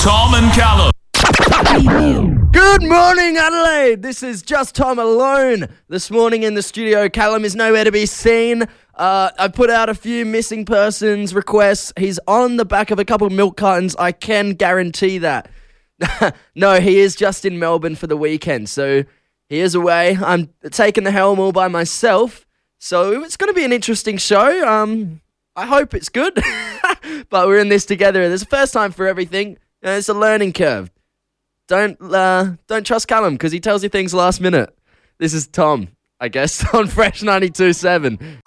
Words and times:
Tom 0.00 0.32
and 0.32 0.50
Callum. 0.54 0.90
Good 2.52 2.82
morning, 2.82 3.36
Adelaide. 3.36 4.00
This 4.00 4.22
is 4.22 4.40
just 4.40 4.74
Tom 4.74 4.98
alone. 4.98 5.68
This 5.90 6.10
morning 6.10 6.42
in 6.42 6.54
the 6.54 6.62
studio, 6.62 7.10
Callum 7.10 7.44
is 7.44 7.54
nowhere 7.54 7.84
to 7.84 7.92
be 7.92 8.06
seen. 8.06 8.62
Uh, 8.94 9.30
I 9.38 9.48
put 9.48 9.68
out 9.68 9.90
a 9.90 9.94
few 9.94 10.24
missing 10.24 10.64
persons 10.64 11.34
requests. 11.34 11.92
He's 11.98 12.18
on 12.26 12.56
the 12.56 12.64
back 12.64 12.90
of 12.90 12.98
a 12.98 13.04
couple 13.04 13.28
milk 13.28 13.58
cartons. 13.58 13.94
I 13.96 14.12
can 14.12 14.52
guarantee 14.52 15.18
that. 15.18 15.50
no, 16.54 16.80
he 16.80 16.98
is 16.98 17.14
just 17.14 17.44
in 17.44 17.58
Melbourne 17.58 17.94
for 17.94 18.06
the 18.06 18.16
weekend, 18.16 18.70
so 18.70 19.04
he 19.50 19.60
is 19.60 19.74
away. 19.74 20.16
I'm 20.16 20.48
taking 20.70 21.04
the 21.04 21.10
helm 21.10 21.38
all 21.38 21.52
by 21.52 21.68
myself, 21.68 22.46
so 22.78 23.22
it's 23.22 23.36
going 23.36 23.50
to 23.50 23.54
be 23.54 23.66
an 23.66 23.72
interesting 23.74 24.16
show. 24.16 24.66
Um, 24.66 25.20
I 25.56 25.66
hope 25.66 25.92
it's 25.92 26.08
good, 26.08 26.40
but 27.28 27.46
we're 27.46 27.60
in 27.60 27.68
this 27.68 27.84
together. 27.84 28.26
There's 28.28 28.40
a 28.40 28.46
first 28.46 28.72
time 28.72 28.92
for 28.92 29.06
everything. 29.06 29.58
It's 29.82 30.08
a 30.08 30.14
learning 30.14 30.52
curve. 30.52 30.90
Don't 31.68 31.98
uh, 32.02 32.52
don't 32.66 32.86
trust 32.86 33.08
Callum 33.08 33.34
because 33.34 33.52
he 33.52 33.60
tells 33.60 33.82
you 33.82 33.88
things 33.88 34.12
last 34.12 34.40
minute. 34.40 34.76
This 35.18 35.34
is 35.34 35.46
Tom, 35.46 35.88
I 36.18 36.28
guess, 36.28 36.64
on 36.74 36.88
Fresh 36.88 37.22
92.7. 37.22 38.40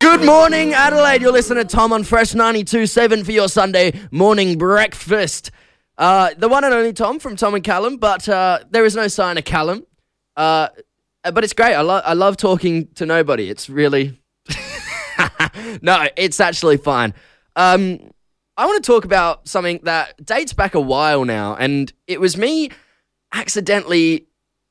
Good 0.00 0.24
morning, 0.24 0.74
Adelaide. 0.74 1.22
You're 1.22 1.32
listening 1.32 1.66
to 1.66 1.68
Tom 1.68 1.92
on 1.92 2.04
Fresh 2.04 2.32
92.7 2.32 3.24
for 3.24 3.32
your 3.32 3.48
Sunday 3.48 3.92
morning 4.10 4.58
breakfast. 4.58 5.50
Uh, 5.96 6.30
the 6.36 6.48
one 6.48 6.64
and 6.64 6.72
only 6.72 6.92
Tom 6.92 7.18
from 7.18 7.36
Tom 7.36 7.54
and 7.54 7.64
Callum, 7.64 7.96
but 7.96 8.28
uh, 8.28 8.60
there 8.70 8.84
is 8.84 8.94
no 8.94 9.08
sign 9.08 9.38
of 9.38 9.44
Callum. 9.44 9.84
Uh, 10.36 10.68
but 11.22 11.44
it's 11.44 11.52
great. 11.52 11.74
I, 11.74 11.82
lo- 11.82 12.02
I 12.04 12.14
love 12.14 12.36
talking 12.36 12.88
to 12.94 13.04
nobody. 13.04 13.50
It's 13.50 13.68
really. 13.68 14.18
no, 15.82 16.08
it's 16.16 16.40
actually 16.40 16.78
fine. 16.78 17.12
Um, 17.56 18.10
I 18.60 18.66
want 18.66 18.84
to 18.84 18.86
talk 18.86 19.06
about 19.06 19.48
something 19.48 19.80
that 19.84 20.22
dates 20.22 20.52
back 20.52 20.74
a 20.74 20.80
while 20.80 21.24
now, 21.24 21.56
and 21.56 21.90
it 22.06 22.20
was 22.20 22.36
me 22.36 22.68
accidentally 23.32 24.26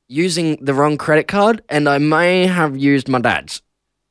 using 0.06 0.64
the 0.64 0.74
wrong 0.74 0.96
credit 0.96 1.26
card, 1.26 1.62
and 1.68 1.88
I 1.88 1.98
may 1.98 2.46
have 2.46 2.78
used 2.78 3.08
my 3.08 3.20
dad's. 3.20 3.62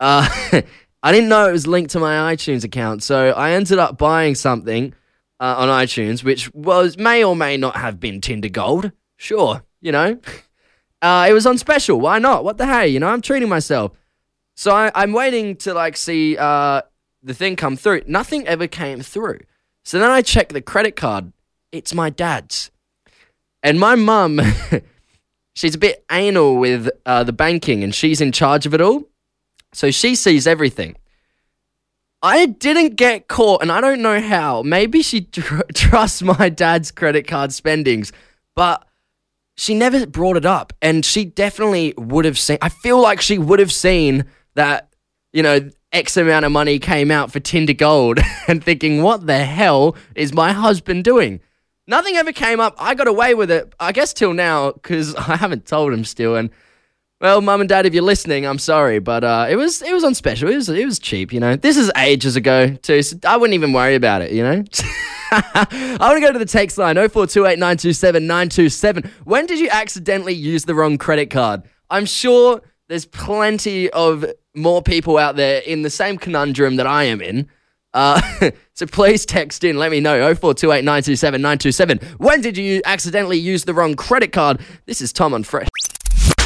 Uh, 0.01 0.27
I 1.01 1.11
didn't 1.13 1.29
know 1.29 1.47
it 1.47 1.53
was 1.53 1.65
linked 1.65 1.91
to 1.91 1.99
my 2.01 2.35
iTunes 2.35 2.65
account, 2.65 3.03
so 3.03 3.29
I 3.29 3.51
ended 3.51 3.79
up 3.79 3.97
buying 3.97 4.35
something 4.35 4.93
uh, 5.39 5.55
on 5.59 5.69
iTunes, 5.69 6.25
which 6.25 6.53
was 6.53 6.97
may 6.97 7.23
or 7.23 7.33
may 7.33 7.55
not 7.55 7.77
have 7.77 8.01
been 8.01 8.19
Tinder 8.19 8.49
Gold. 8.49 8.91
Sure, 9.15 9.63
you 9.79 9.93
know, 9.93 10.19
uh, 11.01 11.25
it 11.29 11.31
was 11.31 11.45
on 11.45 11.57
special. 11.57 12.01
Why 12.01 12.19
not? 12.19 12.43
What 12.43 12.57
the 12.57 12.65
hey? 12.65 12.89
You 12.89 12.99
know, 12.99 13.07
I'm 13.07 13.21
treating 13.21 13.47
myself. 13.47 13.93
So 14.57 14.75
I, 14.75 14.91
I'm 14.93 15.13
waiting 15.13 15.55
to 15.59 15.73
like 15.73 15.95
see 15.95 16.35
uh, 16.37 16.81
the 17.23 17.33
thing 17.33 17.55
come 17.55 17.77
through. 17.77 18.01
Nothing 18.07 18.45
ever 18.45 18.67
came 18.67 18.99
through. 18.99 19.39
So 19.89 19.97
then 19.97 20.11
I 20.11 20.21
check 20.21 20.49
the 20.49 20.61
credit 20.61 20.95
card. 20.95 21.33
It's 21.71 21.95
my 21.95 22.11
dad's. 22.11 22.69
And 23.63 23.79
my 23.79 23.95
mum, 23.95 24.39
she's 25.55 25.73
a 25.73 25.79
bit 25.79 26.05
anal 26.11 26.57
with 26.57 26.91
uh, 27.07 27.23
the 27.23 27.33
banking 27.33 27.83
and 27.83 27.95
she's 27.95 28.21
in 28.21 28.31
charge 28.31 28.67
of 28.67 28.75
it 28.75 28.81
all. 28.81 29.05
So 29.73 29.89
she 29.89 30.13
sees 30.13 30.45
everything. 30.45 30.95
I 32.21 32.45
didn't 32.45 32.97
get 32.97 33.27
caught 33.27 33.63
and 33.63 33.71
I 33.71 33.81
don't 33.81 34.03
know 34.03 34.21
how. 34.21 34.61
Maybe 34.61 35.01
she 35.01 35.21
tr- 35.31 35.61
trusts 35.73 36.21
my 36.21 36.49
dad's 36.49 36.91
credit 36.91 37.25
card 37.25 37.51
spendings, 37.51 38.11
but 38.55 38.87
she 39.57 39.73
never 39.73 40.05
brought 40.05 40.37
it 40.37 40.45
up. 40.45 40.71
And 40.83 41.03
she 41.03 41.25
definitely 41.25 41.95
would 41.97 42.25
have 42.25 42.37
seen, 42.37 42.59
I 42.61 42.69
feel 42.69 43.01
like 43.01 43.21
she 43.21 43.39
would 43.39 43.57
have 43.57 43.73
seen 43.73 44.25
that, 44.53 44.93
you 45.33 45.41
know, 45.41 45.67
X 45.91 46.17
amount 46.17 46.45
of 46.45 46.51
money 46.51 46.77
came 46.79 47.11
out 47.11 47.31
for 47.31 47.39
Tinder 47.39 47.73
Gold 47.73 48.19
and 48.47 48.63
thinking, 48.63 49.01
what 49.01 49.25
the 49.25 49.43
hell 49.43 49.95
is 50.15 50.33
my 50.33 50.51
husband 50.51 51.03
doing? 51.03 51.39
Nothing 51.87 52.17
ever 52.17 52.31
came 52.31 52.59
up. 52.59 52.75
I 52.77 52.93
got 52.93 53.07
away 53.07 53.33
with 53.33 53.49
it, 53.49 53.73
I 53.79 53.91
guess, 53.91 54.13
till 54.13 54.33
now, 54.33 54.71
because 54.71 55.15
I 55.15 55.35
haven't 55.35 55.65
told 55.65 55.91
him 55.91 56.05
still. 56.05 56.35
And 56.35 56.51
well, 57.21 57.41
mum 57.41 57.59
and 57.59 57.67
dad, 57.67 57.85
if 57.85 57.93
you're 57.93 58.03
listening, 58.03 58.45
I'm 58.45 58.59
sorry, 58.59 58.99
but 58.99 59.25
uh, 59.25 59.47
it 59.49 59.57
was 59.57 59.81
it 59.81 59.91
was 59.91 60.05
on 60.05 60.13
special. 60.13 60.49
It 60.49 60.55
was 60.55 60.69
it 60.69 60.85
was 60.85 60.99
cheap, 60.99 61.33
you 61.33 61.39
know. 61.39 61.57
This 61.57 61.75
is 61.75 61.91
ages 61.97 62.37
ago 62.37 62.75
too, 62.75 63.01
so 63.01 63.17
I 63.25 63.35
wouldn't 63.35 63.55
even 63.55 63.73
worry 63.73 63.95
about 63.95 64.21
it, 64.21 64.31
you 64.31 64.43
know. 64.43 64.63
I 65.31 65.97
want 65.99 66.15
to 66.15 66.21
go 66.21 66.31
to 66.31 66.39
the 66.39 66.45
text 66.45 66.77
line 66.77 66.95
0428927927. 66.95 69.05
When 69.25 69.47
did 69.47 69.59
you 69.59 69.67
accidentally 69.69 70.33
use 70.33 70.63
the 70.63 70.73
wrong 70.73 70.97
credit 70.97 71.29
card? 71.29 71.63
I'm 71.89 72.05
sure 72.05 72.61
there's 72.87 73.05
plenty 73.05 73.89
of 73.89 74.25
more 74.59 74.81
people 74.81 75.17
out 75.17 75.35
there 75.35 75.61
in 75.61 75.81
the 75.81 75.89
same 75.89 76.17
conundrum 76.17 76.75
that 76.75 76.87
I 76.87 77.05
am 77.05 77.21
in. 77.21 77.49
Uh, 77.93 78.21
so 78.73 78.85
please 78.85 79.25
text 79.25 79.63
in, 79.63 79.77
let 79.77 79.91
me 79.91 79.99
know 79.99 80.33
0428927927. 80.35 82.03
When 82.19 82.41
did 82.41 82.57
you 82.57 82.81
accidentally 82.85 83.37
use 83.37 83.65
the 83.65 83.73
wrong 83.73 83.95
credit 83.95 84.31
card? 84.31 84.61
This 84.85 85.01
is 85.01 85.11
Tom 85.11 85.33
on 85.33 85.43
Fresh. 85.43 85.67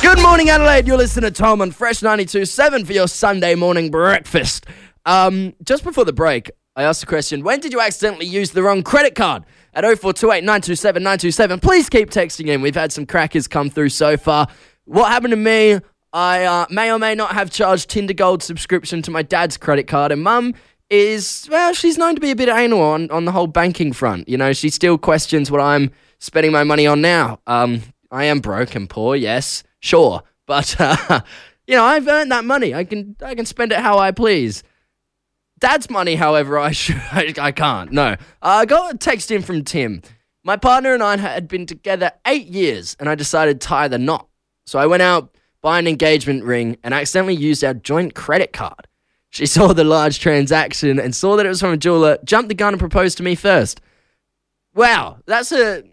Good 0.02 0.22
morning, 0.22 0.50
Adelaide. 0.50 0.88
You're 0.88 0.98
listening 0.98 1.32
to 1.32 1.32
Tom 1.32 1.62
on 1.62 1.72
Fresh 1.72 2.02
92.7 2.02 2.86
for 2.86 2.94
your 2.94 3.08
Sunday 3.08 3.56
morning 3.56 3.90
breakfast. 3.90 4.66
Um, 5.06 5.54
just 5.64 5.84
before 5.84 6.06
the 6.06 6.14
break, 6.14 6.52
I 6.76 6.84
asked 6.84 7.02
the 7.02 7.08
question, 7.08 7.44
when 7.44 7.60
did 7.60 7.72
you 7.72 7.80
accidentally 7.80 8.26
use 8.26 8.52
the 8.52 8.64
wrong 8.64 8.84
credit 8.84 9.16
card? 9.16 9.44
At 9.74 9.84
0428 9.84 10.44
927 10.44 11.04
927. 11.04 11.60
Please 11.60 11.90
keep 11.90 12.10
texting 12.10 12.48
in. 12.48 12.62
We've 12.62 12.76
had 12.76 12.92
some 12.92 13.06
crackers 13.06 13.48
come 13.48 13.70
through 13.70 13.90
so 13.90 14.18
far. 14.18 14.48
What 14.86 15.12
happened 15.12 15.32
to 15.32 15.38
me? 15.38 15.80
I 16.14 16.46
uh, 16.46 16.66
may 16.70 16.92
or 16.92 17.00
may 17.00 17.16
not 17.16 17.34
have 17.34 17.52
charged 17.52 17.90
Tinder 17.90 18.14
Gold 18.14 18.44
subscription 18.44 19.02
to 19.02 19.12
my 19.12 19.24
dad's 19.24 19.58
credit 19.58 19.88
card, 19.88 20.12
and 20.12 20.22
mum 20.22 20.54
is, 20.90 21.48
well, 21.50 21.74
she's 21.74 21.98
known 21.98 22.16
to 22.16 22.22
be 22.22 22.32
a 22.32 22.36
bit 22.36 22.50
anal 22.50 22.82
on, 22.82 23.10
on 23.12 23.26
the 23.26 23.32
whole 23.32 23.48
banking 23.48 23.92
front. 23.94 24.30
You 24.30 24.38
know, 24.38 24.54
she 24.54 24.70
still 24.70 24.98
questions 24.98 25.50
what 25.50 25.60
I'm 25.60 25.92
spending 26.20 26.52
my 26.52 26.64
money 26.64 26.88
on 26.88 27.02
now. 27.02 27.40
Um, 27.48 27.82
I 28.12 28.26
am 28.26 28.40
broke 28.40 28.76
and 28.76 28.90
poor, 28.90 29.16
yes 29.16 29.64
sure, 29.84 30.24
but 30.48 30.76
uh, 30.80 31.22
you 31.68 31.76
know 31.76 31.84
I've 31.84 32.08
earned 32.08 32.32
that 32.32 32.46
money. 32.46 32.74
I 32.74 32.86
can 32.86 33.16
I 33.22 33.36
can 33.36 33.46
spend 33.46 33.72
it 33.72 33.80
how 33.80 34.00
I 34.00 34.12
please. 34.12 34.64
Dad's 35.60 35.90
money, 35.90 36.16
however, 36.16 36.58
I 36.58 36.72
should 36.82 36.96
I, 37.12 37.34
I 37.40 37.52
can't. 37.52 37.92
No, 37.92 38.14
uh, 38.14 38.16
I 38.42 38.66
got 38.66 38.96
a 38.96 38.98
text 38.98 39.30
in 39.30 39.44
from 39.44 39.64
Tim. 39.64 40.02
My 40.44 40.58
partner 40.58 40.94
and 40.94 41.04
I 41.04 41.18
had 41.18 41.48
been 41.48 41.66
together 41.66 42.12
eight 42.26 42.48
years, 42.48 42.98
and 43.00 43.08
I 43.08 43.16
decided 43.16 43.62
to 43.62 43.68
tie 43.68 43.88
the 43.88 44.00
knot. 44.00 44.28
So 44.66 44.80
I 44.80 44.88
went 44.88 45.04
out, 45.04 45.36
buy 45.64 45.80
an 45.80 45.88
engagement 45.88 46.44
ring, 46.44 46.78
and 46.84 46.94
accidentally 46.94 47.36
used 47.36 47.64
our 47.64 47.74
joint 47.74 48.14
credit 48.14 48.54
card. 48.54 48.88
She 49.32 49.46
saw 49.48 49.74
the 49.74 49.84
large 49.84 50.20
transaction 50.20 51.00
and 51.00 51.16
saw 51.16 51.36
that 51.38 51.46
it 51.48 51.50
was 51.50 51.62
from 51.62 51.74
a 51.74 51.78
jeweler, 51.78 52.20
jumped 52.24 52.50
the 52.50 52.56
gun 52.56 52.74
and 52.74 52.80
proposed 52.80 53.18
to 53.18 53.24
me 53.24 53.34
first. 53.34 53.82
Wow, 54.76 55.18
that's 55.26 55.52
a 55.52 55.84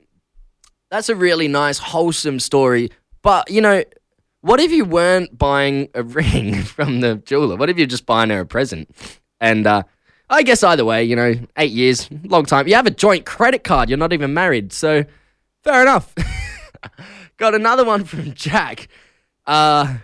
that's 0.90 1.08
a 1.08 1.16
really 1.16 1.48
nice, 1.48 1.78
wholesome 1.78 2.40
story 2.40 2.90
but, 3.22 3.50
you 3.50 3.60
know, 3.60 3.84
what 4.40 4.60
if 4.60 4.72
you 4.72 4.84
weren't 4.84 5.36
buying 5.36 5.88
a 5.94 6.02
ring 6.02 6.62
from 6.62 7.00
the 7.00 7.16
jeweler? 7.16 7.56
What 7.56 7.70
if 7.70 7.78
you're 7.78 7.86
just 7.86 8.06
buying 8.06 8.30
her 8.30 8.40
a 8.40 8.46
present? 8.46 8.90
And 9.40 9.66
uh, 9.66 9.82
I 10.28 10.42
guess 10.42 10.62
either 10.62 10.84
way, 10.84 11.04
you 11.04 11.16
know, 11.16 11.34
eight 11.56 11.72
years, 11.72 12.08
long 12.24 12.44
time. 12.44 12.68
You 12.68 12.74
have 12.74 12.86
a 12.86 12.90
joint 12.90 13.26
credit 13.26 13.64
card. 13.64 13.88
You're 13.88 13.98
not 13.98 14.12
even 14.12 14.34
married. 14.34 14.72
So 14.72 15.04
fair 15.64 15.82
enough. 15.82 16.14
Got 17.36 17.54
another 17.54 17.84
one 17.84 18.04
from 18.04 18.34
Jack. 18.34 18.88
Uh, 19.46 19.96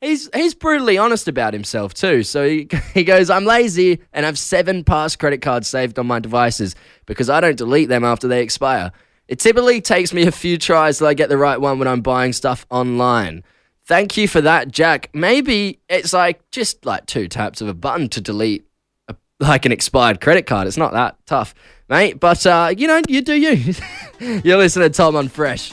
he's 0.00 0.28
he's 0.34 0.54
brutally 0.54 0.98
honest 0.98 1.28
about 1.28 1.52
himself 1.52 1.94
too. 1.94 2.22
So 2.22 2.48
he, 2.48 2.68
he 2.94 3.04
goes, 3.04 3.30
I'm 3.30 3.44
lazy 3.44 4.00
and 4.12 4.26
I've 4.26 4.38
seven 4.38 4.84
past 4.84 5.18
credit 5.18 5.42
cards 5.42 5.68
saved 5.68 5.98
on 5.98 6.06
my 6.06 6.18
devices 6.18 6.74
because 7.06 7.30
I 7.30 7.40
don't 7.40 7.56
delete 7.56 7.88
them 7.88 8.04
after 8.04 8.28
they 8.28 8.42
expire. 8.42 8.92
It 9.28 9.40
typically 9.40 9.80
takes 9.80 10.12
me 10.12 10.26
a 10.26 10.32
few 10.32 10.56
tries 10.56 10.98
till 10.98 11.08
I 11.08 11.14
get 11.14 11.28
the 11.28 11.36
right 11.36 11.60
one 11.60 11.78
when 11.78 11.88
I'm 11.88 12.00
buying 12.00 12.32
stuff 12.32 12.64
online. 12.70 13.42
Thank 13.84 14.16
you 14.16 14.28
for 14.28 14.40
that, 14.40 14.70
Jack. 14.70 15.10
Maybe 15.14 15.80
it's 15.88 16.12
like 16.12 16.48
just 16.50 16.84
like 16.84 17.06
two 17.06 17.28
taps 17.28 17.60
of 17.60 17.68
a 17.68 17.74
button 17.74 18.08
to 18.10 18.20
delete 18.20 18.66
a, 19.08 19.16
like 19.40 19.64
an 19.64 19.72
expired 19.72 20.20
credit 20.20 20.46
card. 20.46 20.66
It's 20.66 20.76
not 20.76 20.92
that 20.92 21.16
tough, 21.26 21.54
mate. 21.88 22.20
But 22.20 22.44
uh, 22.46 22.74
you 22.76 22.86
know, 22.86 23.00
you 23.08 23.20
do 23.20 23.34
you. 23.34 23.74
You're 24.44 24.58
listening 24.58 24.90
to 24.90 24.96
Tom 24.96 25.16
on 25.16 25.28
Fresh. 25.28 25.72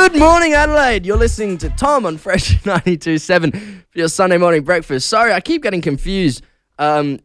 Good 0.00 0.16
morning, 0.18 0.54
Adelaide. 0.54 1.04
You're 1.04 1.18
listening 1.18 1.58
to 1.58 1.68
Tom 1.68 2.06
on 2.06 2.16
Fresh 2.16 2.54
92.7 2.62 3.84
for 3.90 3.98
your 3.98 4.08
Sunday 4.08 4.38
morning 4.38 4.64
breakfast. 4.64 5.10
Sorry, 5.10 5.30
I 5.30 5.40
keep 5.40 5.62
getting 5.62 5.82
confused. 5.82 6.42
Um, 6.78 7.20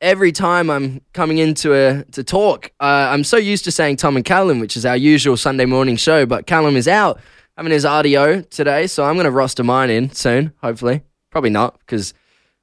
every 0.00 0.32
time 0.32 0.70
I'm 0.70 1.02
coming 1.12 1.38
into 1.38 1.72
a 1.72 2.02
to 2.10 2.24
talk, 2.24 2.72
uh, 2.80 3.10
I'm 3.12 3.22
so 3.22 3.36
used 3.36 3.62
to 3.66 3.70
saying 3.70 3.98
Tom 3.98 4.16
and 4.16 4.24
Callum, 4.24 4.58
which 4.58 4.76
is 4.76 4.84
our 4.84 4.96
usual 4.96 5.36
Sunday 5.36 5.66
morning 5.66 5.94
show, 5.94 6.26
but 6.26 6.48
Callum 6.48 6.74
is 6.74 6.88
out 6.88 7.20
having 7.56 7.70
his 7.70 7.84
RDO 7.84 8.50
today, 8.50 8.88
so 8.88 9.04
I'm 9.04 9.14
going 9.14 9.24
to 9.24 9.30
roster 9.30 9.62
mine 9.62 9.88
in 9.88 10.10
soon, 10.10 10.52
hopefully. 10.60 11.02
Probably 11.30 11.50
not, 11.50 11.78
because, 11.78 12.12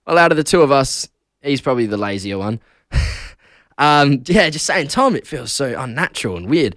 well, 0.05 0.17
out 0.17 0.31
of 0.31 0.35
the 0.35 0.44
two 0.44 0.61
of 0.61 0.73
us, 0.73 1.07
he's 1.41 1.61
probably 1.61 1.85
the 1.85 1.95
lazier 1.95 2.38
one. 2.38 2.59
um, 3.77 4.23
yeah, 4.25 4.49
just 4.49 4.65
saying 4.65 4.89
Tom, 4.89 5.15
it 5.15 5.25
feels 5.25 5.53
so 5.53 5.73
unnatural 5.79 6.35
and 6.35 6.49
weird. 6.49 6.75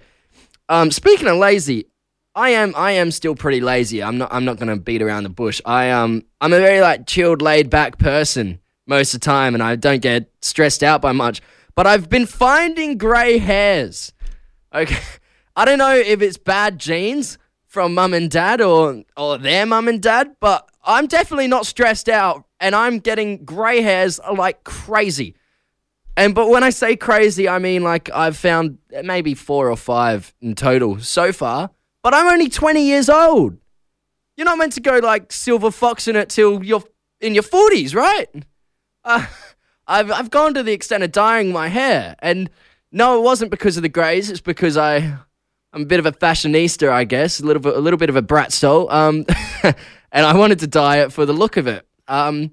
Um, 0.69 0.89
speaking 0.89 1.27
of 1.27 1.35
lazy, 1.35 1.87
I 2.33 2.51
am 2.51 2.73
I 2.77 2.91
am 2.91 3.11
still 3.11 3.35
pretty 3.35 3.59
lazy. 3.59 4.01
I'm 4.01 4.17
not 4.17 4.33
I'm 4.33 4.45
not 4.45 4.57
gonna 4.57 4.77
beat 4.77 5.01
around 5.01 5.23
the 5.23 5.29
bush. 5.29 5.61
I 5.65 5.91
um 5.91 6.23
I'm 6.39 6.53
a 6.53 6.59
very 6.59 6.81
like 6.81 7.05
chilled, 7.07 7.41
laid 7.41 7.69
back 7.69 7.97
person 7.97 8.59
most 8.87 9.13
of 9.13 9.19
the 9.19 9.25
time 9.25 9.53
and 9.53 9.61
I 9.61 9.75
don't 9.75 10.01
get 10.01 10.31
stressed 10.41 10.83
out 10.83 11.01
by 11.01 11.11
much. 11.11 11.41
But 11.75 11.87
I've 11.87 12.09
been 12.09 12.25
finding 12.25 12.97
grey 12.97 13.37
hairs. 13.37 14.13
Okay. 14.73 14.97
I 15.55 15.65
don't 15.65 15.79
know 15.79 15.95
if 15.95 16.21
it's 16.21 16.37
bad 16.37 16.79
genes 16.79 17.37
from 17.67 17.93
mum 17.93 18.13
and 18.13 18.31
dad 18.31 18.61
or 18.61 19.03
or 19.17 19.37
their 19.37 19.65
mum 19.65 19.89
and 19.89 20.01
dad, 20.01 20.35
but 20.39 20.69
I'm 20.85 21.07
definitely 21.07 21.47
not 21.47 21.65
stressed 21.65 22.07
out 22.07 22.45
and 22.61 22.73
I'm 22.73 22.99
getting 22.99 23.43
grey 23.43 23.81
hairs 23.81 24.21
like 24.37 24.63
crazy. 24.63 25.35
And 26.15 26.33
but 26.33 26.49
when 26.49 26.63
I 26.63 26.69
say 26.69 26.95
crazy, 26.95 27.49
I 27.49 27.59
mean 27.59 27.83
like 27.83 28.09
I've 28.13 28.37
found 28.37 28.77
maybe 29.03 29.33
4 29.33 29.69
or 29.69 29.75
5 29.75 30.33
in 30.41 30.55
total 30.55 30.99
so 30.99 31.33
far, 31.33 31.71
but 32.03 32.13
I'm 32.13 32.27
only 32.27 32.49
20 32.49 32.83
years 32.83 33.09
old. 33.09 33.57
You're 34.37 34.45
not 34.45 34.57
meant 34.57 34.73
to 34.73 34.81
go 34.81 34.97
like 34.97 35.31
silver 35.31 35.71
foxing 35.71 36.15
it 36.15 36.29
till 36.29 36.63
you're 36.63 36.83
in 37.19 37.33
your 37.33 37.43
40s, 37.43 37.95
right? 37.95 38.27
Uh, 39.03 39.25
I've 39.87 40.11
I've 40.11 40.29
gone 40.29 40.53
to 40.53 40.63
the 40.63 40.71
extent 40.71 41.03
of 41.03 41.11
dyeing 41.11 41.51
my 41.51 41.67
hair 41.67 42.15
and 42.19 42.49
no, 42.91 43.17
it 43.17 43.23
wasn't 43.23 43.51
because 43.51 43.77
of 43.77 43.83
the 43.83 43.89
greys. 43.89 44.29
It's 44.29 44.41
because 44.41 44.77
I, 44.77 44.97
I'm 45.73 45.81
a 45.83 45.85
bit 45.85 45.99
of 45.99 46.05
a 46.05 46.11
fashionista, 46.11 46.89
I 46.89 47.05
guess, 47.05 47.39
a 47.39 47.45
little 47.45 47.61
bit, 47.61 47.75
a 47.75 47.79
little 47.79 47.97
bit 47.97 48.09
of 48.09 48.15
a 48.15 48.21
brat 48.21 48.51
soul. 48.51 48.91
Um, 48.91 49.25
and 49.63 50.25
I 50.25 50.35
wanted 50.35 50.59
to 50.59 50.67
dye 50.67 50.97
it 50.97 51.13
for 51.13 51.25
the 51.25 51.33
look 51.33 51.57
of 51.57 51.67
it. 51.67 51.87
Um, 52.07 52.51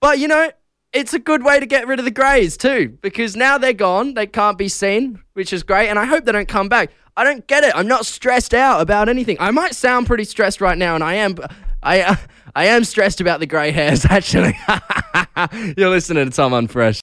but 0.00 0.18
you 0.18 0.28
know, 0.28 0.50
it's 0.92 1.14
a 1.14 1.18
good 1.18 1.42
way 1.42 1.58
to 1.58 1.66
get 1.66 1.86
rid 1.86 1.98
of 1.98 2.04
the 2.04 2.10
greys 2.10 2.56
too, 2.56 2.98
because 3.00 3.34
now 3.34 3.58
they're 3.58 3.72
gone. 3.72 4.14
They 4.14 4.26
can't 4.26 4.58
be 4.58 4.68
seen, 4.68 5.22
which 5.32 5.52
is 5.52 5.62
great. 5.62 5.88
And 5.88 5.98
I 5.98 6.04
hope 6.04 6.24
they 6.24 6.32
don't 6.32 6.48
come 6.48 6.68
back. 6.68 6.90
I 7.16 7.24
don't 7.24 7.46
get 7.46 7.64
it. 7.64 7.72
I'm 7.74 7.88
not 7.88 8.06
stressed 8.06 8.54
out 8.54 8.80
about 8.80 9.08
anything. 9.08 9.36
I 9.40 9.50
might 9.50 9.74
sound 9.74 10.06
pretty 10.06 10.24
stressed 10.24 10.60
right 10.60 10.78
now, 10.78 10.94
and 10.94 11.04
I 11.04 11.14
am. 11.14 11.36
I 11.82 12.02
uh, 12.02 12.16
I 12.54 12.66
am 12.66 12.84
stressed 12.84 13.20
about 13.20 13.40
the 13.40 13.46
grey 13.46 13.70
hairs. 13.70 14.04
Actually, 14.08 14.56
you're 15.76 15.90
listening 15.90 16.24
to 16.26 16.30
Tom 16.34 16.52
on 16.54 16.68
Fresh. 16.68 17.00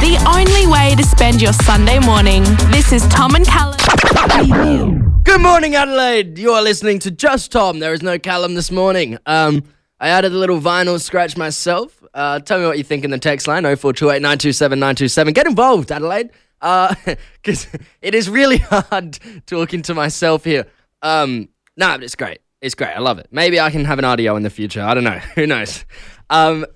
The 0.00 0.22
only 0.28 0.66
way 0.70 0.94
to 0.96 1.02
spend 1.02 1.42
your 1.42 1.52
Sunday 1.52 1.98
morning. 1.98 2.44
This 2.70 2.92
is 2.92 3.06
Tom 3.08 3.34
and 3.34 3.46
Callum. 3.46 5.13
Good 5.24 5.40
morning, 5.40 5.74
Adelaide. 5.74 6.38
You 6.38 6.52
are 6.52 6.62
listening 6.62 6.98
to 7.00 7.10
Just 7.10 7.50
Tom. 7.50 7.78
There 7.78 7.92
is 7.92 8.02
no 8.02 8.18
Callum 8.18 8.54
this 8.54 8.70
morning. 8.70 9.18
Um, 9.26 9.64
I 9.98 10.08
added 10.10 10.32
a 10.32 10.36
little 10.36 10.60
vinyl 10.60 11.00
scratch 11.00 11.36
myself. 11.36 12.02
Uh, 12.12 12.38
tell 12.40 12.60
me 12.60 12.66
what 12.66 12.78
you 12.78 12.84
think 12.84 13.04
in 13.04 13.10
the 13.10 13.18
text 13.18 13.48
line 13.48 13.62
0428 13.62 14.20
927 14.20 14.78
927. 14.78 15.32
Get 15.34 15.46
involved, 15.46 15.90
Adelaide. 15.90 16.30
Because 16.60 17.66
uh, 17.74 17.78
it 18.02 18.14
is 18.14 18.28
really 18.28 18.58
hard 18.70 19.18
talking 19.46 19.82
to 19.82 19.94
myself 19.94 20.44
here. 20.44 20.66
Um, 21.02 21.48
no, 21.76 21.88
but 21.94 22.04
it's 22.04 22.14
great. 22.14 22.40
It's 22.60 22.74
great. 22.74 22.90
I 22.94 23.00
love 23.00 23.18
it. 23.18 23.28
Maybe 23.30 23.58
I 23.58 23.70
can 23.70 23.84
have 23.86 23.98
an 23.98 24.04
audio 24.04 24.36
in 24.36 24.42
the 24.42 24.50
future. 24.50 24.82
I 24.82 24.94
don't 24.94 25.04
know. 25.04 25.18
Who 25.34 25.46
knows? 25.46 25.84
Um, 26.30 26.66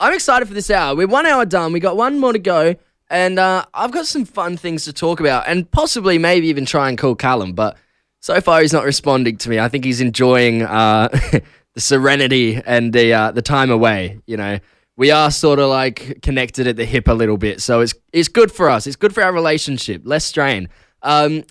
I'm 0.00 0.14
excited 0.14 0.48
for 0.48 0.54
this 0.54 0.70
hour. 0.70 0.96
We're 0.96 1.06
one 1.06 1.26
hour 1.26 1.44
done. 1.44 1.72
We 1.72 1.80
got 1.80 1.96
one 1.96 2.18
more 2.18 2.32
to 2.32 2.38
go. 2.38 2.76
And 3.10 3.38
uh, 3.38 3.66
I've 3.74 3.92
got 3.92 4.06
some 4.06 4.24
fun 4.24 4.56
things 4.56 4.84
to 4.86 4.92
talk 4.92 5.20
about 5.20 5.44
and 5.46 5.70
possibly 5.70 6.16
maybe 6.16 6.46
even 6.48 6.64
try 6.64 6.88
and 6.88 6.96
call 6.96 7.14
Callum. 7.14 7.52
But 7.52 7.76
so 8.20 8.40
far, 8.40 8.60
he's 8.60 8.72
not 8.72 8.84
responding 8.84 9.36
to 9.38 9.48
me. 9.48 9.58
I 9.58 9.68
think 9.68 9.84
he's 9.84 10.00
enjoying 10.00 10.62
uh, 10.62 11.08
the 11.74 11.80
serenity 11.80 12.60
and 12.64 12.92
the, 12.92 13.12
uh, 13.12 13.30
the 13.32 13.42
time 13.42 13.70
away. 13.70 14.20
You 14.26 14.36
know, 14.36 14.58
we 14.96 15.10
are 15.10 15.30
sort 15.30 15.58
of 15.58 15.70
like 15.70 16.20
connected 16.22 16.66
at 16.66 16.76
the 16.76 16.84
hip 16.84 17.08
a 17.08 17.12
little 17.12 17.38
bit. 17.38 17.62
So 17.62 17.80
it's, 17.80 17.94
it's 18.12 18.28
good 18.28 18.52
for 18.52 18.68
us. 18.68 18.86
It's 18.86 18.96
good 18.96 19.14
for 19.14 19.22
our 19.22 19.32
relationship. 19.32 20.02
Less 20.04 20.24
strain. 20.24 20.68
Um, 21.02 21.44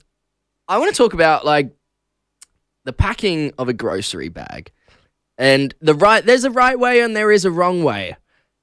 I 0.68 0.78
want 0.78 0.94
to 0.94 0.98
talk 0.98 1.14
about 1.14 1.46
like 1.46 1.72
the 2.86 2.94
packing 2.94 3.52
of 3.58 3.68
a 3.68 3.74
grocery 3.74 4.30
bag. 4.30 4.72
And 5.40 5.74
the 5.82 5.96
right, 5.96 6.24
there's 6.24 6.44
a 6.44 6.52
right 6.52 6.78
way 6.78 7.02
and 7.02 7.16
there 7.16 7.32
is 7.32 7.46
a 7.46 7.52
wrong 7.52 7.84
way. 7.84 8.16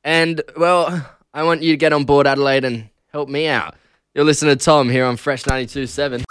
And, 0.05 0.41
well, 0.57 1.05
I 1.35 1.43
want 1.43 1.63
you 1.63 1.73
to 1.73 1.77
get 1.77 1.93
on 1.93 2.05
board, 2.05 2.29
Adelaide, 2.29 2.65
and 2.65 2.89
help 3.13 3.29
me 3.29 3.49
out. 3.49 3.75
You're 4.15 4.25
listening 4.25 4.57
to 4.57 4.65
Tom 4.65 4.89
here 4.89 5.05
on 5.05 5.17
Fresh 5.17 5.45
92.7. 5.45 6.23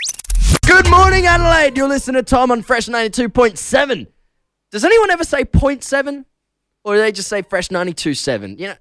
Good 0.67 0.89
morning, 0.89 1.27
Adelaide. 1.27 1.77
You're 1.77 1.88
listening 1.88 2.15
to 2.15 2.23
Tom 2.23 2.51
on 2.51 2.63
Fresh 2.63 2.88
92.7. 2.88 4.07
Does 4.71 4.83
anyone 4.83 5.12
ever 5.12 5.23
say 5.23 5.45
0.7? 5.45 6.25
Or 6.83 6.95
do 6.95 7.01
they 7.01 7.12
just 7.12 7.29
say 7.29 7.44
Fresh 7.44 7.69
92.7? 7.69 8.59
You 8.59 8.67
know, 8.67 8.75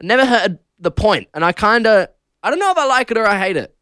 I 0.00 0.04
never 0.04 0.24
heard 0.24 0.58
the 0.78 0.90
point, 0.90 1.28
and 1.34 1.44
I 1.44 1.52
kind 1.52 1.86
of, 1.86 2.08
I 2.42 2.50
don't 2.50 2.58
know 2.58 2.70
if 2.70 2.78
I 2.78 2.86
like 2.86 3.10
it 3.10 3.18
or 3.18 3.26
I 3.26 3.38
hate 3.38 3.56
it. 3.56 3.76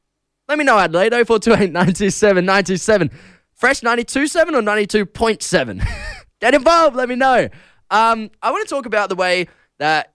Let 0.48 0.58
me 0.58 0.64
know, 0.64 0.78
Adelaide. 0.78 1.12
0428 1.12 1.72
927 1.72 2.44
927. 2.44 3.10
Fresh 3.54 3.80
92.7 3.82 4.48
or 4.54 5.06
92.7? 5.06 5.88
Get 6.40 6.54
involved. 6.54 6.96
Let 6.96 7.08
me 7.08 7.14
know. 7.14 7.48
Um, 7.90 8.30
I 8.42 8.50
want 8.50 8.69
to 8.69 8.74
talk 8.74 8.86
about 8.86 9.08
the 9.08 9.14
way 9.14 9.46
that 9.78 10.12